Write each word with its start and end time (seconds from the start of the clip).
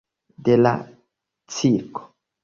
De 0.47 0.53
la 0.61 0.71
cirko. 1.57 2.07